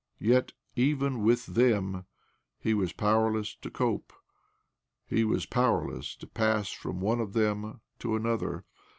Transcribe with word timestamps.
Yet 0.19 0.53
even 0.75 1.21
with 1.21 1.45
them 1.45 2.07
he 2.57 2.73
was 2.73 2.91
powerless 2.91 3.53
to 3.57 3.69
cope— 3.69 4.13
he 5.05 5.23
was 5.23 5.45
powerless 5.45 6.15
to 6.15 6.25
pass 6.25 6.69
from 6.71 7.01
one 7.01 7.19
of 7.19 7.33
them 7.33 7.81
to 7.99 8.07
lanother. 8.07 8.63